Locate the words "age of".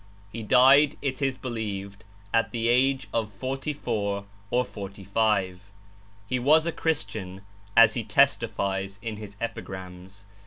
2.69-3.31